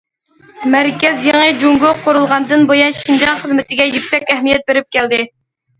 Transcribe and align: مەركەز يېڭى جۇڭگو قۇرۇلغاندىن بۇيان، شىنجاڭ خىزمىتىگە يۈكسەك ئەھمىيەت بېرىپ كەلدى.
مەركەز 0.75 1.27
يېڭى 1.29 1.51
جۇڭگو 1.65 1.93
قۇرۇلغاندىن 2.07 2.67
بۇيان، 2.73 2.99
شىنجاڭ 3.03 3.41
خىزمىتىگە 3.45 3.89
يۈكسەك 3.95 4.29
ئەھمىيەت 4.37 4.69
بېرىپ 4.73 4.95
كەلدى. 4.99 5.25